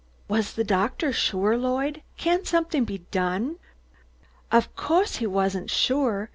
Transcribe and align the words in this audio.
"Was 0.27 0.53
the 0.53 0.63
doctor 0.63 1.13
sure, 1.13 1.55
Lloyd? 1.55 2.01
Can't 2.17 2.47
something 2.47 2.85
be 2.85 3.05
done?" 3.11 3.57
"Of 4.51 4.75
co'se 4.75 5.17
he 5.17 5.27
wasn't 5.27 5.69
suah. 5.69 6.25